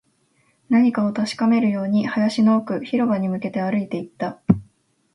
[0.69, 4.41] 何かを確かめるように、林の奥、広場に向けて歩いていった